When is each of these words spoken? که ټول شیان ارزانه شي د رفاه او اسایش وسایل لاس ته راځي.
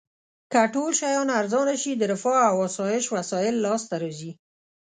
که 0.51 0.61
ټول 0.73 0.91
شیان 0.99 1.27
ارزانه 1.39 1.75
شي 1.81 1.91
د 1.97 2.03
رفاه 2.11 2.41
او 2.51 2.57
اسایش 2.67 3.05
وسایل 3.15 3.55
لاس 3.65 3.81
ته 3.89 3.95
راځي. 4.03 4.31